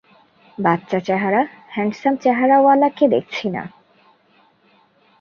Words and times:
বাচ্চা 0.57 0.99
চেহারা, 0.99 1.41
হ্যান্ডসাম 1.67 2.13
চেহারাওয়ালাকে 2.15 3.05
দেখছি 3.07 3.45
না। 3.49 3.63